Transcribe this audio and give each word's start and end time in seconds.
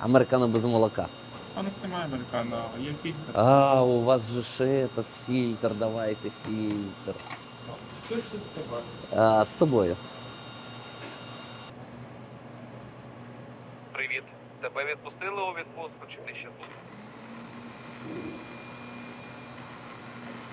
Американо 0.00 0.48
без 0.48 0.64
молока. 0.64 1.06
А 1.56 1.62
нас 1.62 1.82
немає 1.82 2.04
американо, 2.04 2.64
є 2.80 2.92
фільтр. 3.02 3.32
А, 3.34 3.82
у 3.82 4.00
вас 4.00 4.30
же 4.30 4.42
ж 4.42 4.64
этот 4.64 5.04
фільтр, 5.26 5.70
давайте 5.78 6.30
фільтр. 6.46 7.14
Що 8.06 8.16
ж 8.16 8.22
тут 8.32 8.40
тебе? 8.40 8.80
А, 9.16 9.44
з 9.44 9.58
собою. 9.58 9.96
Привіт. 13.92 14.22
Тебе 14.60 14.84
відпустили 14.84 15.42
у 15.42 15.58
відпустку 15.58 16.06
чи 16.08 16.16
ти 16.16 16.34
ще 16.38 16.44
тут? 16.44 16.68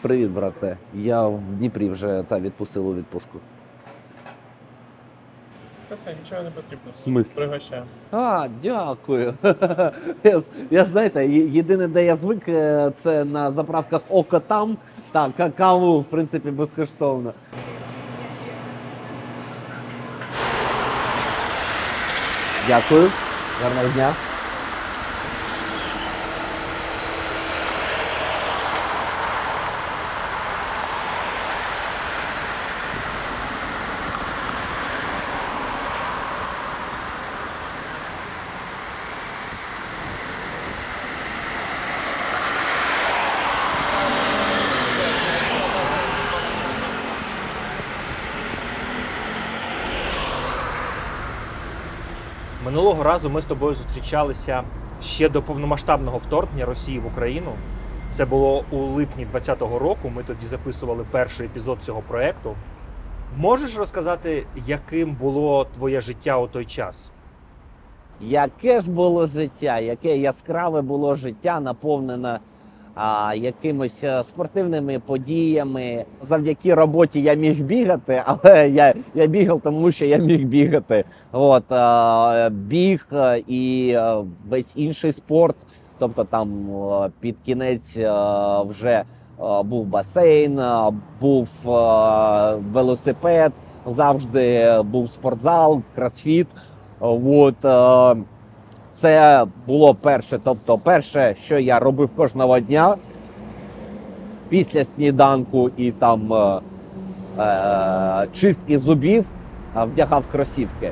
Привіт, 0.02 0.30
брате. 0.30 0.78
Я 0.94 1.28
в 1.28 1.40
Дніпрі 1.42 1.90
вже 1.90 2.24
та 2.28 2.40
відпустив 2.40 2.88
у 2.88 2.96
відпустку. 2.96 3.40
Та 5.90 5.96
все, 5.96 6.16
нічого 6.24 6.44
не 6.44 6.50
потрібно. 6.50 6.94
смислі? 7.04 7.32
А, 8.12 8.48
дякую. 8.64 9.34
Я, 10.24 10.42
я 10.72 10.86
знаєте, 10.86 11.28
є- 11.28 11.46
єдине, 11.48 11.88
де 11.88 12.06
я 12.06 12.16
звик, 12.16 12.48
е, 12.48 12.92
це 13.04 13.24
на 13.26 13.52
заправках 13.52 14.02
око 14.10 14.40
там. 14.40 14.78
Так, 15.12 15.32
ка- 15.38 15.50
каву, 15.50 16.00
в 16.00 16.04
принципі, 16.06 16.52
безкоштовно. 16.52 17.34
Дякую. 22.68 23.12
Гарного 23.64 23.88
дня. 23.94 24.14
Минулого 52.68 53.04
разу 53.04 53.30
ми 53.30 53.42
з 53.42 53.46
тобою 53.46 53.74
зустрічалися 53.74 54.64
ще 55.02 55.30
до 55.30 55.42
повномасштабного 55.42 56.18
вторгнення 56.18 56.66
Росії 56.66 57.00
в 57.00 57.08
Україну. 57.08 57.52
Це 58.12 58.26
було 58.26 58.64
у 58.72 58.78
липні 58.78 59.26
2020 59.26 59.62
року. 59.62 60.12
Ми 60.16 60.24
тоді 60.24 60.48
записували 60.48 61.06
перший 61.12 61.46
епізод 61.46 61.78
цього 61.82 62.02
проекту. 62.08 62.56
Можеш 63.38 63.78
розказати, 63.78 64.46
яким 64.68 65.14
було 65.14 65.66
твоє 65.66 66.02
життя 66.02 66.38
у 66.38 66.48
той 66.48 66.66
час? 66.66 67.12
Яке 68.22 68.82
ж 68.82 68.92
було 68.92 69.28
життя, 69.28 69.80
яке 69.80 70.18
яскраве 70.18 70.82
було 70.82 71.16
життя, 71.16 71.60
наповнене 71.60 72.40
а, 72.98 73.34
якимись 73.36 74.04
е, 74.04 74.24
спортивними 74.24 75.00
подіями. 75.00 76.06
Завдяки 76.28 76.74
роботі 76.74 77.22
я 77.22 77.34
міг 77.34 77.62
бігати, 77.64 78.24
але 78.26 78.70
я, 78.70 78.94
я 79.16 79.28
бігав, 79.28 79.62
тому 79.62 79.92
що 79.92 80.06
я 80.06 80.18
міг 80.18 80.46
бігати. 80.46 81.04
От, 81.32 81.72
а, 81.72 82.50
біг 82.52 83.08
е, 83.14 83.44
і 83.48 83.94
е, 83.96 84.16
весь 84.50 84.78
інший 84.78 85.12
спорт. 85.12 85.56
Тобто 86.00 86.24
там 86.24 86.50
е, 86.82 87.10
під 87.20 87.36
кінець 87.46 87.98
е, 87.98 88.12
вже 88.68 88.92
е, 88.92 89.04
був 89.64 89.86
басейн, 89.86 90.60
е, 90.60 90.92
був 91.22 91.50
е, 91.66 92.56
велосипед, 92.56 93.52
завжди 93.86 94.76
був 94.82 95.10
спортзал, 95.10 95.82
кросфіт. 95.96 96.48
От, 97.00 97.66
е, 97.66 98.16
це 99.00 99.46
було 99.68 99.96
перше. 99.96 100.40
Тобто, 100.44 100.78
перше, 100.78 101.36
що 101.36 101.60
я 101.60 101.80
робив 101.80 102.10
кожного 102.16 102.60
дня 102.60 102.98
після 104.50 104.84
сніданку 104.84 105.70
і 105.78 105.92
там 105.92 106.34
е, 106.34 106.62
е, 107.40 108.28
чистки 108.34 108.80
зубів, 108.80 109.26
е, 109.78 109.84
вдягав 109.84 110.28
кросівки. 110.32 110.92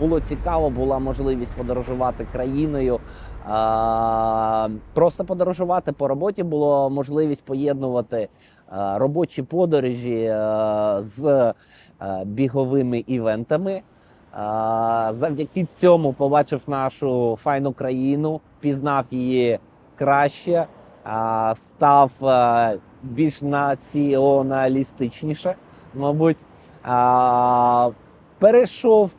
Було 0.00 0.20
цікаво, 0.20 0.70
була 0.70 0.98
можливість 0.98 1.52
подорожувати 1.52 2.26
країною. 2.32 3.00
А, 3.48 4.68
просто 4.94 5.24
подорожувати 5.24 5.92
по 5.92 6.08
роботі 6.08 6.42
було 6.42 6.90
можливість 6.90 7.44
поєднувати 7.44 8.28
а, 8.68 8.98
робочі 8.98 9.42
подорожі 9.42 10.14
е, 10.14 10.96
з 11.00 11.24
е, 11.24 11.54
біговими 12.24 13.04
івентами. 13.06 13.82
Завдяки 15.10 15.64
цьому 15.64 16.12
побачив 16.12 16.60
нашу 16.66 17.38
файну 17.42 17.72
країну, 17.72 18.40
пізнав 18.60 19.04
її 19.10 19.58
краще, 19.98 20.66
став 21.54 22.10
е, 22.22 22.78
більш 23.02 23.42
націоналістичніше, 23.42 25.54
мабуть. 25.94 26.38
Перейшов 28.38 29.12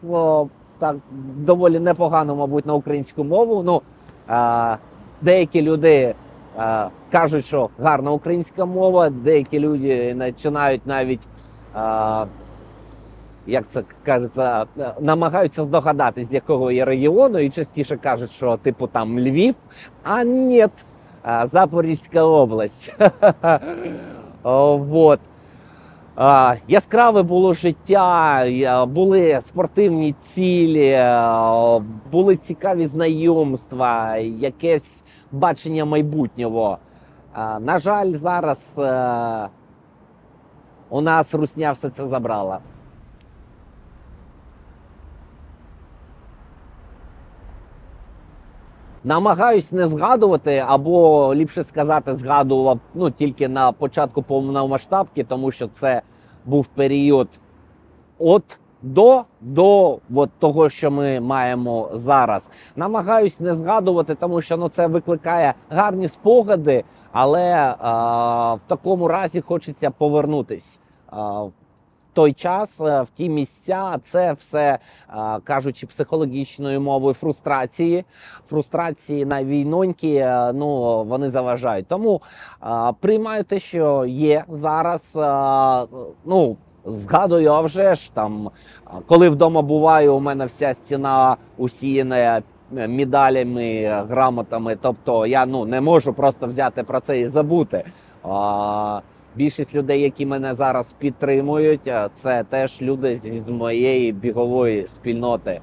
так 0.79 0.95
доволі 1.37 1.79
непогано, 1.79 2.35
мабуть, 2.35 2.66
на 2.66 2.73
українську 2.73 3.23
мову. 3.23 3.63
Ну, 3.63 3.81
деякі 5.21 5.61
люди 5.61 6.16
кажуть, 7.11 7.45
що 7.45 7.69
гарна 7.79 8.11
українська 8.11 8.66
мова, 8.66 9.09
деякі 9.09 9.59
люди 9.59 10.16
починають 10.19 10.87
навіть, 10.87 11.21
як 13.47 13.68
це 13.68 13.84
кажеться, 14.03 14.66
намагаються 15.00 15.63
здогадатись, 15.63 16.30
з 16.30 16.34
якого 16.34 16.72
є 16.72 16.85
регіону, 16.85 17.40
і 17.40 17.50
частіше 17.50 17.97
кажуть, 17.97 18.31
що 18.31 18.58
типу 18.58 18.88
там 18.88 19.19
Львів, 19.19 19.56
а 20.03 20.24
ні, 20.24 20.68
Запорізька 21.44 22.24
область. 22.24 22.96
Вот. 24.44 25.19
Яскраве 26.68 27.24
було 27.24 27.53
життя, 27.53 28.46
були 28.88 29.41
спортивні 29.41 30.16
цілі, 30.24 31.06
були 32.12 32.35
цікаві 32.35 32.85
знайомства, 32.85 34.18
якесь 34.18 35.03
бачення 35.31 35.85
майбутнього. 35.85 36.78
На 37.59 37.78
жаль, 37.78 38.14
зараз 38.14 38.59
е, 38.78 39.50
у 40.90 41.02
нас 41.02 41.34
русня 41.34 41.72
все 41.72 41.90
це 41.90 42.08
забрала. 42.08 42.59
Намагаюсь 49.07 49.72
не 49.72 49.88
згадувати, 49.88 50.63
або 50.68 51.35
ліпше 51.35 51.63
сказати, 51.63 52.16
згадував 52.16 52.79
ну 52.94 53.12
тільки 53.12 53.47
на 53.47 53.72
початку 53.72 54.23
повномасштабки, 54.23 55.23
тому 55.23 55.51
що 55.51 55.68
це 55.68 56.01
був 56.45 56.66
період 56.66 57.28
от 58.19 58.59
до 58.81 59.23
до 59.41 60.00
от 60.16 60.29
того, 60.40 60.69
що 60.69 60.91
ми 60.91 61.19
маємо 61.19 61.90
зараз. 61.94 62.50
Намагаюсь 62.75 63.40
не 63.40 63.56
згадувати, 63.56 64.16
тому 64.16 64.41
що 64.41 64.57
ну 64.57 64.69
це 64.69 64.88
викликає 64.88 65.53
гарні 65.69 66.07
спогади, 66.07 66.84
але 67.12 67.75
а, 67.79 68.53
в 68.53 68.59
такому 68.67 69.07
разі 69.07 69.41
хочеться 69.41 69.91
повернутись. 69.91 70.79
А, 71.09 71.41
в 71.44 71.51
той 72.17 72.33
час 72.33 72.81
е, 72.81 73.01
в 73.01 73.07
ті 73.09 73.29
місця 73.29 74.00
це 74.03 74.33
все 74.33 74.79
кажучи 75.44 75.88
психологічною 75.88 76.81
мовою 76.81 77.13
фрустрації. 77.13 78.05
Фрустрації 78.47 79.25
на 79.25 79.44
війноньки 79.44 80.16
е, 80.16 80.53
ну 80.53 81.03
вони 81.03 81.29
заважають. 81.29 81.88
Тому 81.88 82.22
приймаю 83.00 83.44
те, 83.44 83.59
що 83.59 84.05
є 84.05 84.44
зараз. 84.50 85.11
Ну 86.25 86.58
згадую, 86.85 87.52
а 87.52 87.61
вже 87.61 87.96
ж 87.96 88.14
там, 88.14 88.49
коли 89.08 89.29
вдома 89.29 89.61
буваю, 89.61 90.16
у 90.16 90.19
мене 90.19 90.46
вся 90.46 90.73
стіна 90.73 91.37
усіяна 91.58 92.17
е, 92.17 92.41
медалями, 92.87 94.05
грамотами. 94.09 94.78
Тобто 94.81 95.25
я 95.25 95.46
ну 95.46 95.66
не 95.66 95.81
можу 95.81 96.14
просто 96.14 96.47
взяти 96.47 96.84
про 96.84 96.99
це 96.99 97.19
і 97.19 97.28
забути. 97.28 97.84
Більшість 99.37 99.75
людей, 99.75 100.01
які 100.01 100.25
мене 100.25 100.55
зараз 100.55 100.93
підтримують, 100.97 101.87
е, 101.87 102.09
це 102.13 102.43
теж 102.49 102.81
люди 102.81 103.22
з 103.47 103.49
моєї 103.49 104.11
бігової 104.11 104.87
спільноти. 104.87 105.59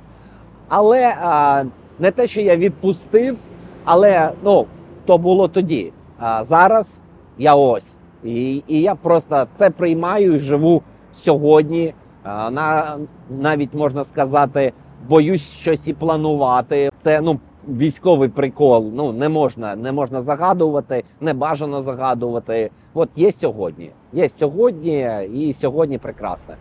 Але 0.68 1.16
а, 1.22 1.64
не 1.98 2.10
те, 2.10 2.26
що 2.26 2.40
я 2.40 2.56
відпустив, 2.56 3.38
але 3.84 4.30
ну, 4.44 4.66
то 5.06 5.18
було 5.18 5.48
тоді. 5.48 5.92
А 6.18 6.44
зараз 6.44 7.00
я 7.38 7.54
ось. 7.54 7.86
І, 8.24 8.62
і 8.66 8.80
я 8.80 8.94
просто 8.94 9.46
це 9.56 9.70
приймаю 9.70 10.34
і 10.34 10.38
живу 10.38 10.82
сьогодні. 11.12 11.94
А, 12.22 12.50
на, 12.50 12.96
навіть 13.30 13.74
можна 13.74 14.04
сказати, 14.04 14.72
боюсь 15.08 15.52
щось 15.52 15.88
і 15.88 15.92
планувати. 15.92 16.90
Це 17.02 17.20
ну. 17.20 17.40
Військовий 17.68 18.28
прикол, 18.28 18.90
ну 18.94 19.12
не 19.12 19.28
можна, 19.28 19.76
не 19.76 19.92
можна 19.92 20.22
загадувати, 20.22 21.04
не 21.20 21.34
бажано 21.34 21.82
загадувати. 21.82 22.70
От 22.94 23.08
є 23.16 23.32
сьогодні. 23.32 23.90
Є 24.12 24.28
сьогодні, 24.28 25.08
і 25.34 25.52
сьогодні 25.52 25.98
прекрасне. 25.98 26.54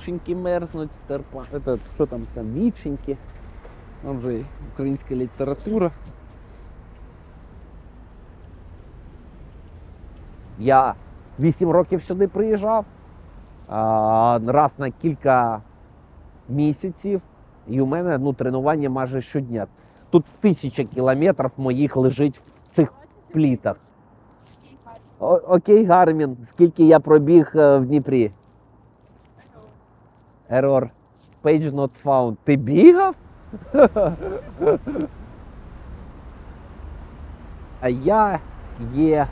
Рученьки 0.00 0.34
мерзнуть, 0.34 0.90
стерпа. 1.04 1.44
Это, 1.52 1.78
що 1.94 2.06
там 2.06 2.26
там 2.34 2.52
віченьки. 2.54 3.16
Там 4.02 4.18
вже 4.18 4.44
українська 4.72 5.14
література. 5.14 5.90
Я 10.58 10.94
8 11.38 11.70
років 11.70 12.02
сюди 12.02 12.28
приїжджав. 12.28 12.84
Раз 14.46 14.70
на 14.78 14.90
кілька 14.90 15.62
місяців. 16.48 17.20
І 17.68 17.80
у 17.80 17.86
мене 17.86 18.18
ну, 18.18 18.32
тренування 18.32 18.90
майже 18.90 19.20
щодня. 19.20 19.66
Тут 20.10 20.24
тисяча 20.40 20.84
кілометрів 20.84 21.50
моїх 21.56 21.96
лежить 21.96 22.38
в 22.38 22.74
цих 22.74 22.92
плітах. 23.32 23.76
О- 25.18 25.40
окей, 25.48 25.84
Гармін. 25.84 26.36
Скільки 26.50 26.84
я 26.84 27.00
пробіг 27.00 27.52
е, 27.54 27.78
в 27.78 27.86
Дніпрі? 27.86 28.32
Error. 30.50 30.90
Page 31.42 31.72
not 31.72 31.90
found. 32.04 32.36
Ти 32.44 32.56
бігав? 32.56 33.14
А 37.80 37.88
я 37.88 38.40
є 38.94 39.16
е, 39.16 39.26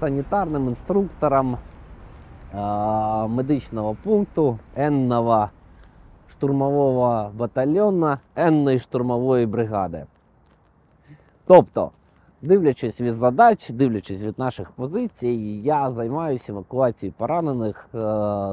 санітарним 0.00 0.68
інструктором 0.68 1.54
е, 1.54 1.58
медичного 3.26 3.96
пункту 4.04 4.58
Енного 4.76 5.48
штурмового 6.30 7.30
батальйону 7.34 8.16
Енної 8.36 8.78
штурмової 8.78 9.46
бригади. 9.46 10.04
Тобто, 11.46 11.90
дивлячись 12.42 13.00
від 13.00 13.14
задач, 13.14 13.70
дивлячись 13.70 14.22
від 14.22 14.38
наших 14.38 14.70
позицій, 14.70 15.60
я 15.64 15.92
займаюся 15.92 16.52
евакуацією 16.52 17.14
поранених 17.18 17.88
е, 17.94 17.98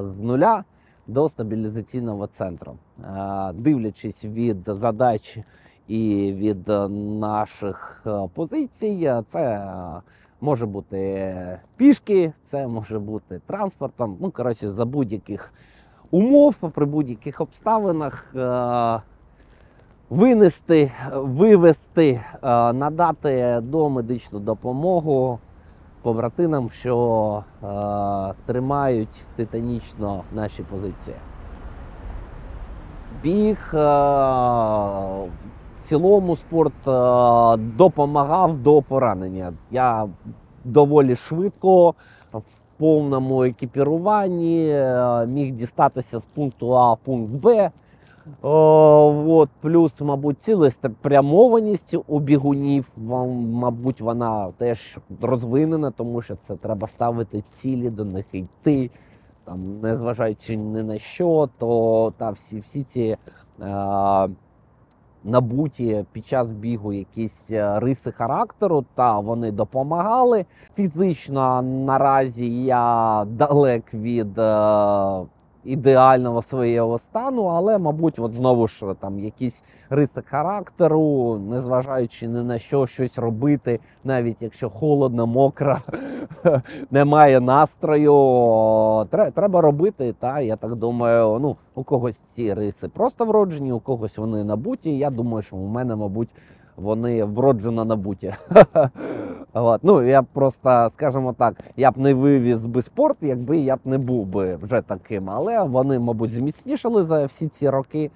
з 0.01 0.19
нуля 0.19 0.63
до 1.07 1.29
стабілізаційного 1.29 2.27
центру. 2.27 2.75
Е, 3.03 3.53
Дивлячись 3.53 4.25
від 4.25 4.57
задач 4.67 5.39
і 5.87 6.33
від 6.37 6.67
наших 7.19 8.03
е, 8.07 8.29
позицій, 8.33 8.99
е, 9.03 9.23
це 9.31 9.71
може 10.41 10.65
бути 10.65 11.59
пішки, 11.77 12.33
це 12.51 12.67
може 12.67 12.99
бути 12.99 13.41
транспортом. 13.47 14.17
Ну, 14.19 14.31
коротше, 14.31 14.71
за 14.71 14.85
будь-яких 14.85 15.53
умов, 16.11 16.55
при 16.55 16.85
будь-яких 16.85 17.41
обставинах. 17.41 18.35
Винести, 20.09 20.91
вивести, 21.13 22.21
надати 22.73 23.59
домедичну 23.61 24.39
допомогу 24.39 25.39
побратинам, 26.03 26.69
що 26.69 27.43
е, 27.63 27.67
тримають 28.45 29.23
титанічно 29.35 30.23
наші 30.33 30.63
позиції. 30.63 31.15
Біг 33.23 33.57
е, 33.73 33.77
в 35.83 35.89
цілому 35.89 36.35
спорт 36.35 36.87
е, 36.87 37.57
допомагав 37.57 38.57
до 38.57 38.81
поранення. 38.81 39.53
Я 39.71 40.07
доволі 40.63 41.15
швидко 41.15 41.93
в 42.33 42.41
повному 42.77 43.43
екіпіруванні 43.43 44.69
е, 44.69 45.25
міг 45.27 45.53
дістатися 45.53 46.19
з 46.19 46.25
пункту 46.25 46.77
А 46.77 46.93
в 46.93 46.97
пункт 46.97 47.31
Б. 47.31 47.71
О, 48.41 49.25
от, 49.27 49.49
плюс, 49.61 50.01
мабуть, 50.01 50.41
цілеспрямованість 50.41 51.95
у 52.07 52.19
бігунів, 52.19 52.85
мабуть, 52.97 54.01
вона 54.01 54.51
теж 54.57 54.97
розвинена, 55.21 55.91
тому 55.91 56.21
що 56.21 56.37
це 56.47 56.55
треба 56.55 56.87
ставити 56.87 57.43
цілі, 57.61 57.89
до 57.89 58.05
них 58.05 58.25
йти. 58.31 58.89
Там, 59.45 59.79
незважаючи 59.81 60.55
ні 60.55 60.83
на 60.83 60.99
що, 60.99 61.49
то 61.57 62.13
та, 62.17 62.29
всі, 62.29 62.59
всі 62.59 62.85
ці 62.93 62.99
е, 62.99 63.17
набуті 65.23 66.05
під 66.11 66.27
час 66.27 66.47
бігу 66.47 66.93
якісь 66.93 67.51
е, 67.51 67.79
риси 67.79 68.11
характеру, 68.11 68.85
та 68.95 69.19
вони 69.19 69.51
допомагали. 69.51 70.45
Фізично 70.75 71.61
наразі 71.61 72.63
я 72.63 73.25
далек 73.29 73.93
від 73.93 74.39
е, 74.39 75.21
ідеального 75.65 76.41
свого 76.41 76.99
стану, 76.99 77.43
але, 77.43 77.77
мабуть, 77.77 78.19
от 78.19 78.33
знову 78.33 78.67
ж 78.67 78.85
там 78.99 79.19
якісь 79.19 79.55
риси 79.89 80.21
характеру, 80.25 81.37
незважаючи 81.49 82.27
ні 82.27 82.43
на 82.43 82.59
що 82.59 82.87
щось 82.87 83.17
робити, 83.17 83.79
навіть 84.03 84.37
якщо 84.41 84.69
холодно, 84.69 85.27
мокро, 85.27 85.77
немає 86.91 87.39
настрою. 87.39 88.13
тре- 89.11 89.31
Треба 89.31 89.61
робити. 89.61 90.15
Та 90.19 90.39
я 90.39 90.55
так 90.55 90.75
думаю, 90.75 91.39
ну 91.41 91.55
у 91.75 91.83
когось 91.83 92.19
ці 92.35 92.53
риси 92.53 92.87
просто 92.87 93.25
вроджені, 93.25 93.71
у 93.71 93.79
когось 93.79 94.17
вони 94.17 94.43
набуті. 94.43 94.97
Я 94.97 95.09
думаю, 95.09 95.41
що 95.43 95.55
у 95.55 95.67
мене, 95.67 95.95
мабуть, 95.95 96.29
вони 96.77 97.23
вроджено 97.23 97.85
набуті. 97.85 98.35
От. 99.53 99.83
Ну, 99.83 100.03
я 100.03 100.21
просто, 100.21 100.91
скажімо 100.95 101.33
так, 101.33 101.55
я 101.77 101.91
б 101.91 101.97
не 101.97 102.13
вивіз 102.13 102.65
би 102.65 102.81
спорт, 102.81 103.17
якби 103.21 103.57
я 103.57 103.75
б 103.75 103.79
не 103.85 103.97
був 103.97 104.25
би 104.25 104.55
вже 104.55 104.81
таким. 104.81 105.29
Але 105.29 105.63
вони, 105.63 105.99
мабуть, 105.99 106.31
зміцнішали 106.31 107.03
за 107.03 107.25
всі 107.25 107.47
ці 107.47 107.69
роки. 107.69 108.11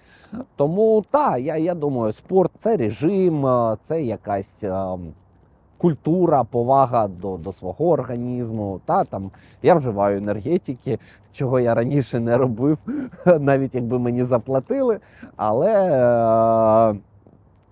Тому 0.56 1.04
так, 1.12 1.42
я, 1.42 1.58
я 1.58 1.76
думаю, 1.76 2.14
спорт 2.14 2.52
це 2.64 2.78
режим, 2.78 3.46
е, 3.46 3.78
це 3.88 4.04
якась 4.04 4.64
е, 4.64 4.98
культура, 5.78 6.44
повага 6.44 7.08
до, 7.08 7.38
до 7.38 7.54
свого 7.54 7.90
організму. 7.90 8.82
Та, 8.86 9.04
там, 9.04 9.32
я 9.64 9.76
вживаю 9.76 10.18
енергетики, 10.18 11.00
чого 11.34 11.60
я 11.60 11.76
раніше 11.76 12.20
не 12.20 12.38
робив, 12.38 12.78
навіть 13.40 13.76
якби 13.76 14.00
мені 14.00 14.24
заплатили. 14.24 15.00
Але. 15.36 15.72
Е, 16.94 17.07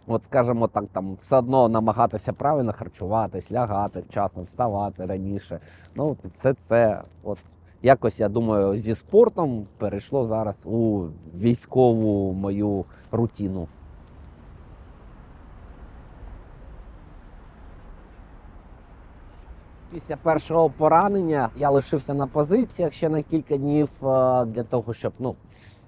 От, 0.08 0.24
скажімо 0.24 0.68
так, 0.68 0.84
там 0.94 1.18
все 1.24 1.36
одно 1.36 1.70
намагатися 1.70 2.34
правильно 2.34 2.74
харчуватись, 2.74 3.52
лягати 3.52 4.00
вчасно, 4.10 4.44
вставати 4.44 5.06
раніше. 5.06 5.60
Ну, 5.96 6.18
все 6.40 6.56
це, 6.70 7.02
от 7.24 7.38
якось 7.82 8.20
я 8.20 8.30
думаю, 8.30 8.82
зі 8.82 8.96
спортом 8.96 9.68
перейшло 9.78 10.28
зараз 10.28 10.56
у 10.66 11.06
військову 11.38 12.34
мою 12.34 12.86
рутину. 13.12 13.68
Після 19.92 20.16
першого 20.16 20.70
поранення 20.70 21.50
я 21.56 21.70
лишився 21.70 22.14
на 22.14 22.28
позиціях 22.28 22.94
ще 22.94 23.10
на 23.10 23.22
кілька 23.22 23.58
днів 23.58 23.90
е, 24.04 24.46
для 24.46 24.64
того, 24.64 24.94
щоб 24.94 25.14
ну, 25.20 25.36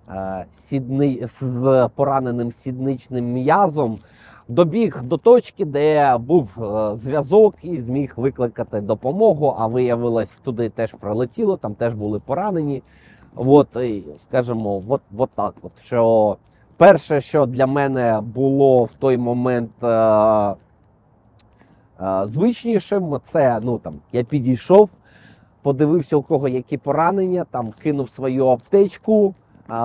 е, 0.08 0.46
сідни, 0.68 1.28
з 1.40 1.88
пораненим 1.94 2.52
сідничним 2.52 3.32
м'язом 3.32 3.98
добіг 4.48 5.02
до 5.02 5.16
точки, 5.16 5.64
де 5.64 6.18
був 6.18 6.64
е, 6.64 6.96
зв'язок 6.96 7.54
і 7.62 7.80
зміг 7.80 8.12
викликати 8.16 8.80
допомогу. 8.80 9.54
А 9.58 9.66
виявилось, 9.66 10.30
туди 10.44 10.68
теж 10.68 10.94
прилетіло, 11.00 11.56
там 11.56 11.74
теж 11.74 11.94
були 11.94 12.20
поранені. 12.20 12.82
От, 13.36 13.76
і, 13.76 14.04
скажімо, 14.18 14.82
от, 14.88 15.00
от 15.18 15.30
так. 15.34 15.54
От, 15.62 15.72
що 15.84 16.36
перше, 16.76 17.20
що 17.20 17.46
для 17.46 17.66
мене 17.66 18.20
було 18.34 18.84
в 18.84 18.94
той 18.94 19.16
момент 19.16 19.84
е, 19.84 19.86
е, 19.88 20.54
звичнішим, 22.26 23.20
це 23.32 23.60
ну 23.62 23.78
там 23.78 23.94
я 24.12 24.24
підійшов, 24.24 24.90
подивився, 25.62 26.16
у 26.16 26.22
кого 26.22 26.48
які 26.48 26.78
поранення, 26.78 27.46
там 27.50 27.72
кинув 27.82 28.10
свою 28.10 28.46
аптечку. 28.46 29.34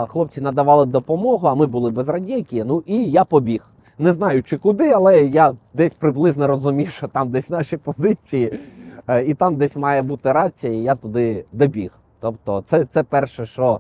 Хлопці 0.07 0.41
надавали 0.41 0.85
допомогу, 0.85 1.47
а 1.47 1.55
ми 1.55 1.65
були 1.65 1.91
без 1.91 2.07
радійки. 2.07 2.63
Ну 2.63 2.83
і 2.85 3.03
я 3.03 3.25
побіг. 3.25 3.63
Не 3.99 4.13
знаю 4.13 4.43
чи 4.43 4.57
куди, 4.57 4.89
але 4.91 5.21
я 5.21 5.53
десь 5.73 5.93
приблизно 5.93 6.47
розумів, 6.47 6.89
що 6.89 7.07
там 7.07 7.29
десь 7.29 7.49
наші 7.49 7.77
позиції, 7.77 8.59
е, 9.07 9.23
і 9.25 9.33
там 9.33 9.55
десь 9.55 9.75
має 9.75 10.01
бути 10.01 10.31
рація, 10.31 10.73
і 10.73 10.77
я 10.77 10.95
туди 10.95 11.45
добіг. 11.51 11.91
Тобто, 12.19 12.63
це, 12.69 12.85
це 12.93 13.03
перше, 13.03 13.45
що 13.45 13.79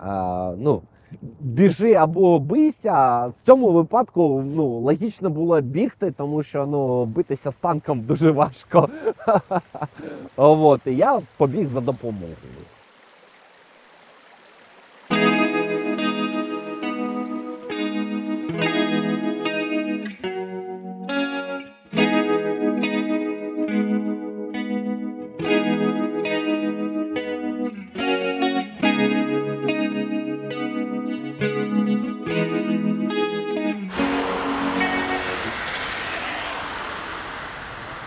е, 0.00 0.04
ну, 0.58 0.82
біжи 1.40 1.94
або 1.94 2.38
бийся. 2.38 3.26
В 3.26 3.34
цьому 3.46 3.72
випадку 3.72 4.44
ну, 4.54 4.64
логічно 4.64 5.30
було 5.30 5.60
бігти, 5.60 6.10
тому 6.10 6.42
що 6.42 6.66
ну, 6.66 7.04
битися 7.04 7.50
з 7.50 7.54
танком 7.54 8.00
дуже 8.00 8.30
важко. 8.30 8.88
От, 10.36 10.80
я 10.86 11.20
побіг 11.36 11.68
за 11.68 11.80
допомогою. 11.80 12.61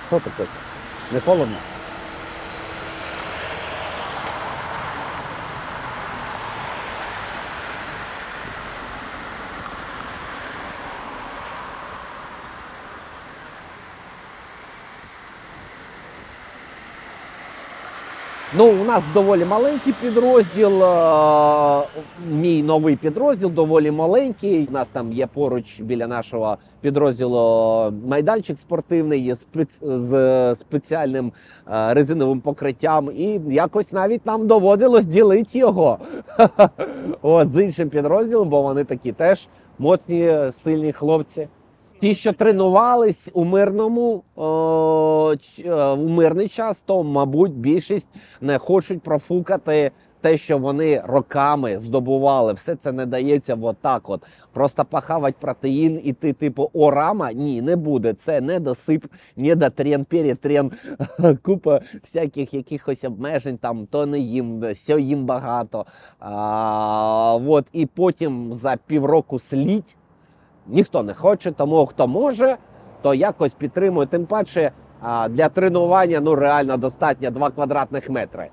Що 0.07 0.19
таке? 0.19 0.47
Не 1.12 1.19
холодно? 1.19 1.57
Ну, 18.57 18.69
у 18.81 18.85
нас 18.85 19.03
доволі 19.13 19.45
маленький 19.45 19.93
підрозділ. 20.01 20.83
Мій 22.31 22.63
новий 22.63 22.95
підрозділ 22.95 23.51
доволі 23.51 23.91
маленький. 23.91 24.67
У 24.67 24.71
нас 24.71 24.88
там 24.88 25.13
є 25.13 25.27
поруч 25.27 25.81
біля 25.81 26.07
нашого 26.07 26.57
підрозділу 26.81 27.93
майданчик 28.07 28.59
спортивний 28.59 29.35
з 29.81 30.55
спеціальним 30.55 31.31
резиновим 31.67 32.41
покриттям. 32.41 33.12
І 33.15 33.41
якось 33.47 33.91
навіть 33.91 34.25
нам 34.25 34.47
доводилось 34.47 35.05
ділити 35.05 35.59
його 35.59 35.97
От, 37.21 37.51
з 37.51 37.63
іншим 37.63 37.89
підрозділом, 37.89 38.50
бо 38.50 38.62
вони 38.62 38.83
такі 38.83 39.12
теж 39.12 39.47
моцні, 39.79 40.51
сильні 40.63 40.91
хлопці. 40.91 41.47
Ті, 42.00 42.16
що 42.16 42.34
тренувались 42.34 43.30
у 43.34 43.44
мирному 43.44 44.24
о, 44.36 45.36
е, 45.66 45.86
у 45.86 46.08
мирний 46.08 46.48
час, 46.48 46.82
то 46.86 47.04
мабуть 47.04 47.54
більшість 47.54 48.10
не 48.42 48.58
хочуть 48.58 49.02
профукати 49.02 49.92
те, 50.22 50.38
що 50.38 50.58
вони 50.58 51.04
роками 51.08 51.80
здобували. 51.80 52.54
Все 52.54 52.75
це 52.75 52.92
не 52.92 53.06
дається 53.06 53.58
отак. 53.62 54.10
От 54.10 54.24
просто 54.54 54.86
похавать 54.86 55.36
протеїн, 55.36 56.02
і 56.04 56.14
ти, 56.14 56.34
типу, 56.34 56.70
орама. 56.74 57.34
Ні, 57.34 57.62
не 57.62 57.75
буде. 57.75 58.14
Це 58.14 58.42
не 58.42 58.60
досип, 58.60 59.06
не 59.36 59.56
дотрен, 59.56 60.06
перетрен, 60.06 60.72
купа 61.44 61.82
всяких 62.02 62.54
якихось 62.54 63.04
обмежень. 63.04 63.58
Там 63.58 63.86
то 63.86 64.06
не 64.06 64.20
їм, 64.20 64.75
сьо 64.75 64.98
їм 64.98 65.25
багато. 65.25 65.86
А, 66.20 67.40
от, 67.48 67.66
і 67.74 67.86
потім 67.86 68.54
за 68.54 68.78
півроку 68.88 69.40
слідь. 69.40 69.96
Ніхто 70.67 71.03
не 71.03 71.13
хоче, 71.13 71.51
тому 71.51 71.86
хто 71.86 72.07
може, 72.07 72.57
то 73.01 73.13
якось 73.13 73.53
підтримує. 73.53 74.07
Тим 74.07 74.25
паче 74.25 74.72
для 75.29 75.50
тренування 75.50 76.19
ну 76.19 76.36
реально 76.36 76.77
достатньо 76.77 77.31
2 77.31 77.51
квадратних 77.51 78.10
метри. 78.10 78.50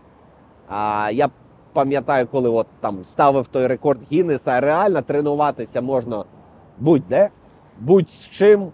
А, 0.68 1.10
я 1.12 1.30
пам'ятаю, 1.72 2.26
коли 2.26 2.48
от 2.48 2.66
там 2.80 3.04
ставив 3.04 3.46
той 3.46 3.66
рекорд 3.66 4.00
Гіннеса, 4.12 4.60
реально 4.60 5.02
тренуватися 5.02 5.80
можна 5.80 6.24
будь-де, 6.78 7.28
будь-з 7.80 8.28
чим, 8.28 8.72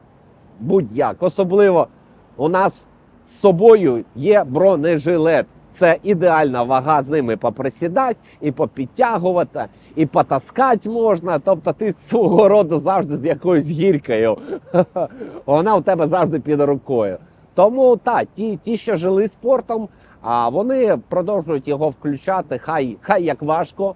будь-як. 0.61 1.23
Особливо 1.23 1.89
у 2.37 2.49
нас 2.49 2.87
з 3.27 3.39
собою 3.41 4.05
є 4.15 4.45
бронежилет. 4.45 5.47
Це 5.79 5.99
ідеальна 6.03 6.63
вага 6.63 7.03
з 7.03 7.11
ними 7.11 7.37
поприсідати 7.37 8.17
і 8.41 8.53
попідтягувати, 8.53 9.67
і 9.95 10.07
потаскати 10.07 10.89
можна. 10.91 11.39
Тобто 11.39 11.73
ти 11.73 11.93
свого 11.93 12.49
роду 12.49 12.79
завжди 12.79 13.17
з 13.17 13.25
якоюсь 13.25 13.71
гіркою. 13.71 14.39
Вона 15.47 15.77
у 15.77 15.81
тебе 15.81 16.07
завжди 16.07 16.41
під 16.41 16.61
рукою. 16.61 17.19
Тому 17.55 17.97
так, 17.97 18.29
ті, 18.35 18.57
ті, 18.57 18.77
що 18.77 18.97
жили 18.97 19.29
спортом, 19.29 19.89
а 20.23 20.49
вони 20.49 20.99
продовжують 21.09 21.69
його 21.69 21.89
включати. 21.89 22.59
Хай, 22.59 22.97
хай 23.01 23.25
як 23.25 23.43
важко, 23.43 23.95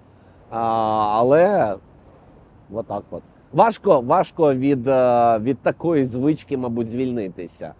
а, 0.49 0.59
але 1.11 1.75
отак 2.73 3.03
от. 3.11 3.21
Важко, 3.53 4.01
важко 4.01 4.53
від, 4.53 4.87
е, 4.87 5.39
від 5.39 5.57
такої 5.57 6.05
звички, 6.05 6.57
мабуть, 6.57 6.89
звільнитися. 6.89 7.73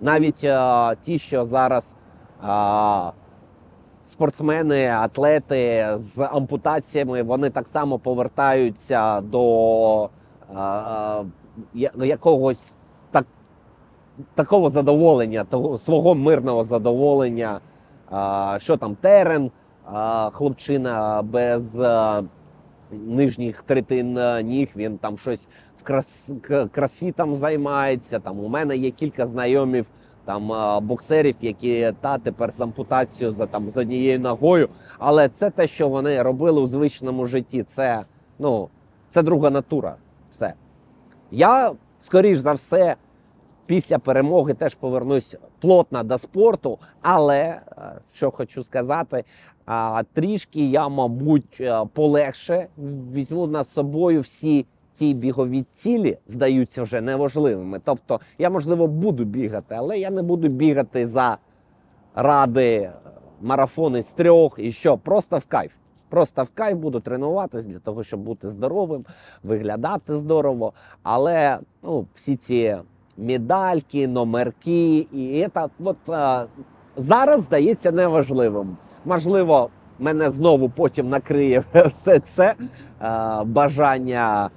Навіть 0.00 0.44
е, 0.44 0.96
ті, 1.02 1.18
що 1.18 1.44
зараз 1.46 1.94
а, 1.94 1.99
спортсмени, 4.04 4.86
атлети 4.86 5.90
з 5.96 6.18
ампутаціями, 6.32 7.22
вони 7.22 7.50
так 7.50 7.68
само 7.68 7.98
повертаються 7.98 9.20
до 9.20 10.08
якогось 11.96 12.72
так, 13.10 13.26
такого 14.34 14.70
задоволення, 14.70 15.44
того 15.44 15.78
свого 15.78 16.14
мирного 16.14 16.64
задоволення. 16.64 17.60
Що 18.58 18.76
там 18.76 18.94
терен, 19.00 19.50
хлопчина 20.32 21.22
без 21.22 21.78
нижніх 22.92 23.62
третин 23.62 24.18
ніг, 24.46 24.68
він 24.76 24.98
там 24.98 25.18
щось 25.18 25.46
в 25.78 25.82
крас, 25.82 26.30
к- 26.42 26.66
кросфітом 26.66 27.36
займається. 27.36 28.18
Там 28.18 28.40
у 28.40 28.48
мене 28.48 28.76
є 28.76 28.90
кілька 28.90 29.26
знайомів 29.26 29.86
там 30.24 30.52
боксерів, 30.86 31.36
які 31.40 31.92
та 32.00 32.18
тепер 32.18 32.52
з 32.52 32.60
ампутацією 32.60 33.34
за 33.34 33.46
там 33.46 33.70
з 33.70 33.76
однією 33.76 34.20
ногою. 34.20 34.68
Але 34.98 35.28
це 35.28 35.50
те, 35.50 35.66
що 35.66 35.88
вони 35.88 36.22
робили 36.22 36.60
у 36.60 36.66
звичному 36.66 37.26
житті. 37.26 37.62
Це 37.62 38.04
ну 38.38 38.68
це 39.10 39.22
друга 39.22 39.50
натура. 39.50 39.96
Все. 40.30 40.54
Я 41.30 41.72
скоріш 41.98 42.38
за 42.38 42.52
все. 42.52 42.96
Після 43.66 43.98
перемоги 43.98 44.54
теж 44.54 44.74
повернусь 44.74 45.36
плотно 45.60 46.02
до 46.02 46.18
спорту, 46.18 46.78
але 47.00 47.38
е, 47.38 47.60
що 48.12 48.30
хочу 48.30 48.62
сказати, 48.62 49.24
а, 49.66 50.02
трішки 50.12 50.66
я, 50.66 50.88
мабуть, 50.88 51.56
е, 51.60 51.84
полегше 51.92 52.66
візьму 53.12 53.46
на 53.46 53.64
собою 53.64 54.20
всі 54.20 54.66
ті 55.00 55.14
бігові 55.14 55.64
цілі, 55.76 56.18
здаються 56.26 56.82
вже 56.82 57.00
неважливими. 57.00 57.80
Тобто, 57.84 58.20
я 58.38 58.50
можливо 58.50 58.86
буду 58.86 59.24
бігати, 59.24 59.74
але 59.78 59.98
я 59.98 60.10
не 60.10 60.22
буду 60.22 60.48
бігати 60.48 61.06
за 61.06 61.38
ради 62.14 62.74
е, 62.74 62.92
марафони 63.40 64.02
з 64.02 64.06
трьох 64.06 64.58
і 64.58 64.72
що, 64.72 64.98
просто 64.98 65.38
в 65.38 65.44
кайф. 65.44 65.72
Просто 66.08 66.44
в 66.44 66.48
кайф 66.54 66.78
буду 66.78 67.00
тренуватись 67.00 67.66
для 67.66 67.78
того, 67.78 68.02
щоб 68.02 68.20
бути 68.20 68.50
здоровим, 68.50 69.04
виглядати 69.42 70.16
здорово. 70.16 70.72
Але 71.02 71.58
ну, 71.82 72.06
всі 72.14 72.36
ці 72.36 72.76
медальки, 73.16 74.08
номерки, 74.08 74.98
і 75.12 75.48
це 75.54 75.68
от, 75.84 76.08
е, 76.08 76.46
зараз 76.96 77.42
здається 77.42 77.92
неважливим. 77.92 78.76
Можливо, 79.04 79.70
мене 79.98 80.30
знову 80.30 80.68
потім 80.68 81.08
накриє 81.08 81.62
все 81.86 82.20
це 82.20 82.54
е, 83.02 83.44
бажання 83.44 84.50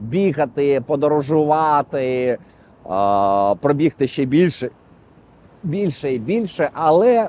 бігати, 0.00 0.80
подорожувати, 0.80 2.38
пробігти 3.60 4.06
ще 4.06 4.24
більше, 4.24 4.70
більше 5.62 6.14
і 6.14 6.18
більше. 6.18 6.70
Але 6.72 7.28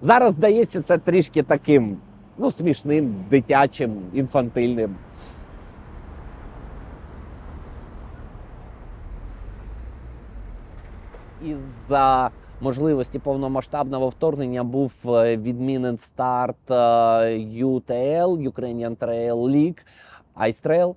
зараз 0.00 0.34
здається 0.34 0.82
це 0.82 0.98
трішки 0.98 1.42
таким 1.42 1.96
ну, 2.38 2.50
смішним, 2.50 3.14
дитячим, 3.30 3.96
інфантильним. 4.12 4.96
із-за 11.46 12.30
можливості 12.60 13.18
повномасштабного 13.18 14.08
вторгнення 14.08 14.64
був 14.64 14.92
е, 15.06 15.36
відмінен 15.36 15.98
старт 15.98 16.70
е, 16.70 16.74
UTL, 17.62 18.50
Ukrainian 18.50 18.96
Trail 18.96 19.34
League, 19.34 19.78
Ice 20.40 20.66
Trail. 20.66 20.94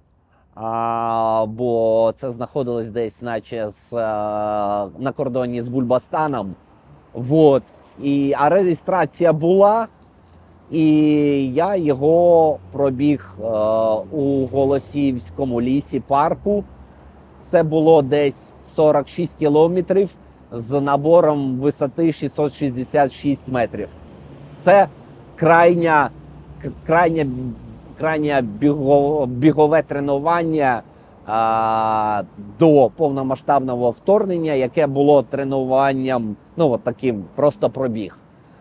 А, 0.56 1.46
бо 1.48 2.14
це 2.18 2.32
знаходилось 2.32 2.90
десь, 2.90 3.22
наче 3.22 3.70
з, 3.70 3.94
е, 3.94 3.98
на 5.00 5.12
кордоні 5.16 5.62
з 5.62 5.68
Бульбастаном. 5.68 6.56
Вот. 7.14 7.64
І, 8.02 8.34
а 8.38 8.50
реєстрація 8.50 9.34
була, 9.34 9.88
і 10.72 10.84
я 11.54 11.76
його 11.76 12.60
пробіг 12.72 13.36
е, 13.40 13.44
у 14.12 14.46
Голосіївському 14.52 15.62
лісі 15.62 16.00
парку. 16.00 16.64
Це 17.44 17.64
було 17.64 18.02
десь 18.02 18.52
46 18.66 19.36
кілометрів 19.38 20.10
з 20.52 20.82
набором 20.82 21.60
висоти 21.60 22.12
666 22.12 23.48
метрів. 23.48 23.90
Це 24.60 24.88
крайня, 25.36 26.10
крайня, 26.86 27.28
крайня 28.00 28.42
біго, 28.42 29.26
бігове 29.26 29.82
тренування 29.82 30.82
а, 31.26 32.24
до 32.60 32.92
повномасштабного 32.96 33.92
вторгнення, 33.92 34.54
яке 34.54 34.88
було 34.88 35.24
тренуванням, 35.24 36.36
ну 36.58 36.72
от 36.72 36.84
таким 36.84 37.24
просто 37.36 37.70
пробіг. 37.70 38.18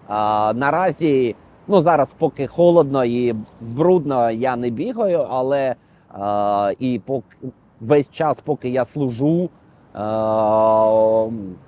А, 0.09 0.53
наразі, 0.57 1.37
ну 1.69 1.81
зараз 1.81 2.15
поки 2.19 2.47
холодно 2.47 3.05
і 3.05 3.35
брудно, 3.61 4.31
я 4.31 4.57
не 4.57 4.71
бігаю, 4.71 5.27
але 5.31 5.75
а, 6.11 6.73
і 6.79 6.99
поки 6.99 7.37
весь 7.81 8.11
час, 8.11 8.41
поки 8.45 8.69
я 8.69 8.85
служу, 8.85 9.51
е, 9.95 9.99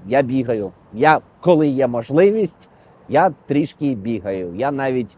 я 0.06 0.22
бігаю. 0.22 0.72
Я, 0.92 1.20
коли 1.40 1.68
є 1.68 1.86
можливість, 1.86 2.68
я 3.08 3.30
трішки 3.46 3.94
бігаю. 3.94 4.54
Я 4.54 4.70
навіть 4.70 5.16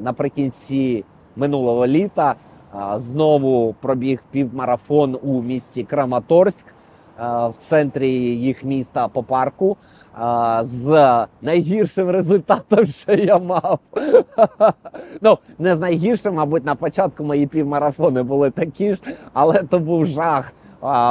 наприкінці 0.00 1.04
минулого 1.36 1.86
літа 1.86 2.34
е, 2.74 2.78
знову 2.98 3.74
пробіг 3.80 4.22
півмарафон 4.30 5.18
у 5.22 5.42
місті 5.42 5.82
Краматорськ. 5.82 6.66
в 7.48 7.54
центрі 7.68 8.10
їх 8.36 8.64
міста 8.64 9.08
по 9.08 9.22
парку. 9.22 9.76
е, 10.22 10.58
З 10.64 11.26
найгіршим 11.42 12.10
результатом, 12.10 12.86
що 13.00 13.12
я 13.12 13.38
мав. 13.38 13.78
Ну, 15.20 15.38
не 15.58 15.76
з 15.76 15.80
найгіршим, 15.80 16.34
мабуть, 16.34 16.64
на 16.64 16.74
початку 16.74 17.24
мої 17.24 17.46
півмарафони 17.46 18.22
були 18.22 18.50
такі 18.50 18.94
ж, 18.94 19.00
але 19.32 19.62
то 19.62 19.78
був 19.78 20.06
жах, 20.06 20.52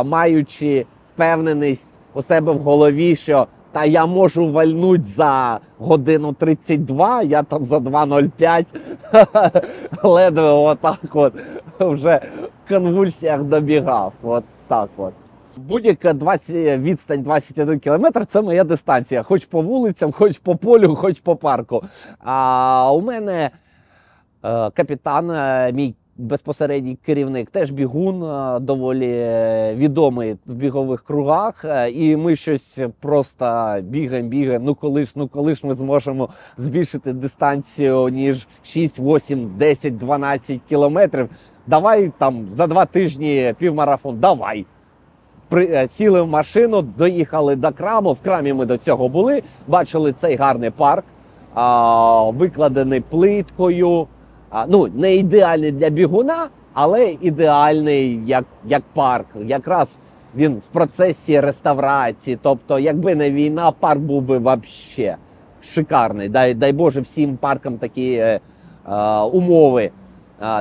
маючи 0.06 0.86
впевненість 1.14 1.94
у 2.14 2.22
себе 2.22 2.52
в 2.52 2.60
голові, 2.60 3.16
що 3.16 3.48
та 3.72 3.86
я 3.86 4.06
можу 4.06 4.52
вальнуть 4.52 5.06
за 5.06 5.60
годину 5.78 6.34
32, 6.34 7.22
я 7.22 7.44
там 7.44 7.66
за 7.66 7.78
2.05 7.78 8.66
ледве 10.04 10.50
отак 10.50 11.00
от 11.14 11.34
вже 11.80 12.22
в 12.66 12.70
конвульсіях 12.70 13.44
добігав. 13.44 14.14
От 14.24 14.44
так 14.68 14.90
от. 14.98 15.14
Будь-яка 15.58 16.14
20, 16.14 16.80
відстань 16.80 17.22
21 17.22 17.80
кілометр 17.80 18.26
це 18.26 18.42
моя 18.42 18.64
дистанція. 18.64 19.24
Хоч 19.24 19.46
по 19.46 19.62
вулицям, 19.62 20.12
хоч 20.12 20.38
по 20.38 20.56
полю, 20.56 20.96
хоч 20.96 21.20
по 21.20 21.36
парку. 21.36 21.84
А 22.20 22.92
у 22.94 23.02
мене 23.02 23.50
е, 24.44 24.70
капітан, 24.70 25.32
е, 25.32 25.72
мій 25.74 25.96
безпосередній 26.22 26.98
керівник, 27.06 27.50
теж 27.50 27.72
бігун, 27.72 28.24
е, 28.24 28.60
доволі 28.60 29.12
е, 29.12 29.76
відомий 29.76 30.38
в 30.46 30.54
бігових 30.54 31.04
кругах. 31.04 31.66
Е, 31.66 31.92
І 31.92 32.18
ми 32.18 32.36
щось 32.36 32.80
просто 33.00 33.76
бігаємо, 33.82 34.30
бігаємо. 34.30 34.66
Ну 34.66 34.76
коли 34.76 35.04
ж, 35.04 35.12
ну 35.16 35.28
коли 35.28 35.56
ж 35.56 35.68
ми 35.68 35.74
зможемо 35.74 36.30
збільшити 36.58 37.14
дистанцію 37.14 38.10
ніж 38.10 38.48
6, 38.64 39.00
8, 39.00 39.52
10, 39.58 39.98
12 39.98 40.62
кілометрів. 40.70 41.30
Давай 41.68 42.12
там 42.18 42.48
за 42.52 42.68
два 42.68 42.86
тижні 42.86 43.54
півмарафон. 43.58 44.20
Давай. 44.20 44.66
При, 45.50 45.88
сіли 45.88 46.22
в 46.22 46.28
машину, 46.28 46.82
доїхали 46.82 47.56
до 47.56 47.72
краму. 47.72 48.14
В 48.14 48.22
крамі 48.22 48.54
ми 48.54 48.66
до 48.66 48.78
цього 48.78 49.10
були. 49.10 49.44
Бачили 49.68 50.14
цей 50.14 50.36
гарний 50.36 50.70
парк, 50.70 51.06
а, 51.54 52.30
викладений 52.30 53.02
плиткою. 53.02 54.08
Ну, 54.68 54.88
не 54.96 55.16
ідеальний 55.16 55.72
для 55.72 55.90
бігуна, 55.90 56.48
але 56.74 57.16
ідеальний 57.22 58.20
як, 58.26 58.46
як 58.66 58.82
парк. 58.94 59.28
Якраз 59.46 59.98
він 60.36 60.54
в 60.54 60.66
процесі 60.66 61.40
реставрації. 61.40 62.40
Тобто, 62.42 62.80
якби 62.80 63.16
не 63.16 63.32
війна, 63.32 63.72
парк 63.72 64.00
був 64.00 64.22
би 64.22 64.38
вообще 64.38 65.16
шикарний. 65.62 66.30
Дай, 66.30 66.54
дай 66.54 66.74
Боже 66.74 67.02
всім 67.02 67.38
паркам 67.38 67.78
такі 67.78 68.14
е, 68.14 68.40
е, 68.90 69.20
умови. 69.20 69.92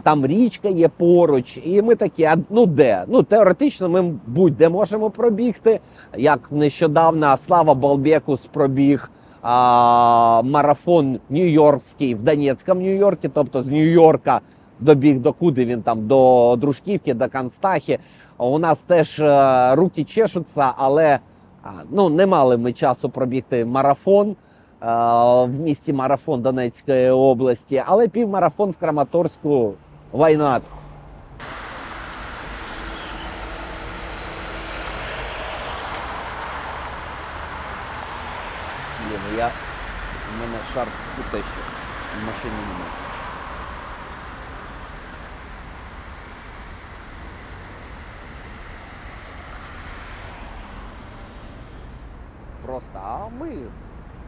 Там 0.02 0.26
річка 0.26 0.68
є 0.68 0.88
поруч, 0.88 1.58
і 1.64 1.82
ми 1.82 1.94
такі, 1.94 2.24
а 2.24 2.36
ну 2.50 2.66
де? 2.66 3.04
Ну 3.08 3.22
теоретично 3.22 3.88
ми 3.88 4.14
будь-де 4.26 4.68
можемо 4.68 5.10
пробігти. 5.10 5.80
Як 6.16 6.52
нещодавно 6.52 7.36
Слава 7.36 7.74
Балбекус 7.74 8.46
пробіг 8.46 9.10
а, 9.42 10.42
марафон 10.44 11.18
Нью-Йоркський 11.30 12.14
в 12.14 12.22
Донецькому 12.22 12.80
Нью-Йоркі, 12.80 13.30
тобто 13.34 13.62
з 13.62 13.68
Нью-Йорка 13.68 14.40
добіг 14.80 15.18
до 15.18 15.32
куди 15.32 15.64
він 15.64 15.82
там, 15.82 16.06
до 16.06 16.56
Дружківки, 16.58 17.14
до 17.14 17.28
Констахи. 17.28 17.98
У 18.38 18.58
нас 18.58 18.78
теж 18.78 19.20
е, 19.20 19.74
руки 19.74 20.04
чешуться, 20.04 20.72
але 20.76 21.18
а, 21.62 21.68
ну, 21.90 22.08
не 22.08 22.26
мали 22.26 22.56
ми 22.56 22.72
часу 22.72 23.10
пробігти 23.10 23.64
марафон 23.64 24.30
е, 24.30 24.36
в 25.44 25.60
місті 25.60 25.92
Марафон 25.92 26.42
Донецької 26.42 27.10
області, 27.10 27.82
але 27.86 28.08
півмарафон 28.08 28.70
в 28.70 28.76
Краматорську 28.76 29.74
вайнат. 30.12 30.62
Блін, 39.08 39.20
ну 39.30 39.38
я 39.38 39.46
у 39.46 40.40
мене 40.40 40.58
шар 40.74 40.86
те 41.30 41.38
що 41.38 41.60
в 42.20 42.26
машині 42.26 42.54
немає. 42.68 42.90
Просто, 52.66 53.00
а 53.04 53.28
ми. 53.28 53.52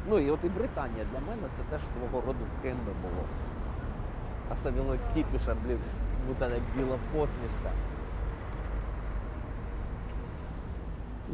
Ну 0.09 0.19
і 0.19 0.31
от 0.31 0.45
і 0.45 0.49
Британія 0.49 1.05
для 1.13 1.21
мене 1.21 1.43
це 1.57 1.63
теж 1.71 1.81
свого 1.81 2.27
роду 2.27 2.47
кемби 2.63 2.93
було. 3.03 3.25
Особливо 4.53 4.97
кіпіша, 5.15 5.57
блін, 5.65 5.79
як 6.41 6.63
біла 6.77 6.99
посмішка. 7.13 7.71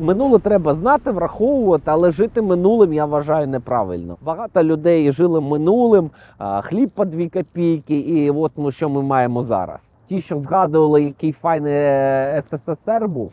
Минуле 0.00 0.38
треба 0.38 0.74
знати, 0.74 1.10
враховувати, 1.10 1.84
але 1.86 2.10
жити 2.10 2.42
минулим 2.42 2.92
я 2.92 3.04
вважаю 3.04 3.46
неправильно. 3.46 4.16
Багато 4.22 4.62
людей 4.62 5.12
жили 5.12 5.40
минулим, 5.40 6.10
хліб 6.62 6.90
по 6.90 7.04
дві 7.04 7.28
копійки, 7.28 7.98
і 7.98 8.30
от 8.30 8.52
ну, 8.56 8.72
що 8.72 8.88
ми 8.88 9.02
маємо 9.02 9.44
зараз. 9.44 9.80
Ті, 10.08 10.20
що 10.20 10.40
згадували, 10.40 11.02
який 11.02 11.32
файний 11.32 11.72
е, 11.74 12.42
СССР 12.50 13.08
був, 13.08 13.32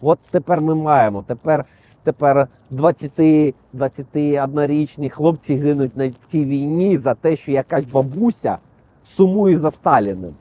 от 0.00 0.18
тепер 0.30 0.60
ми 0.60 0.74
маємо. 0.74 1.24
Тепер 1.26 1.64
тепер 2.04 2.48
20-21-річні 2.72 5.10
хлопці 5.10 5.54
гинуть 5.54 5.96
на 5.96 6.10
цій 6.10 6.44
війні 6.44 6.98
за 6.98 7.14
те, 7.14 7.36
що 7.36 7.52
якась 7.52 7.84
бабуся 7.84 8.58
сумує 9.04 9.58
за 9.58 9.70
Сталіним. 9.70 10.34